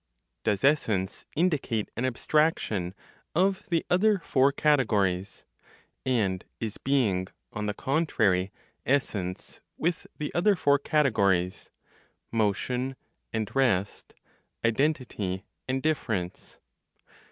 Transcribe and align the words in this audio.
Does 0.43 0.63
essence 0.63 1.27
indicate 1.35 1.91
an 1.95 2.05
abstraction 2.05 2.95
of 3.35 3.61
the 3.69 3.85
other 3.87 4.17
(four 4.17 4.51
categories), 4.51 5.45
and 6.07 6.43
is 6.59 6.79
being, 6.79 7.27
on 7.53 7.67
the 7.67 7.75
contrary, 7.75 8.51
essence 8.83 9.61
with 9.77 10.07
the 10.17 10.33
other 10.33 10.55
(four 10.55 10.79
categories), 10.79 11.69
motion 12.31 12.95
and 13.31 13.55
rest, 13.55 14.15
identity 14.65 15.45
and 15.67 15.83
difference? 15.83 16.57